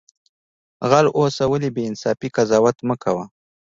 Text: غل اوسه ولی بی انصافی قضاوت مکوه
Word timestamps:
غل 0.89 1.07
اوسه 1.19 1.43
ولی 1.51 1.69
بی 1.75 1.83
انصافی 1.89 2.27
قضاوت 2.35 2.77
مکوه 2.87 3.25